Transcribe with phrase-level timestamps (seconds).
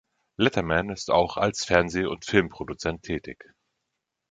[0.39, 3.53] Letterman ist auch als Fernseh- und Filmproduzent tätig.